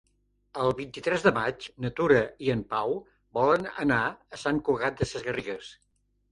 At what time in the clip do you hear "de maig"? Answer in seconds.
1.27-1.67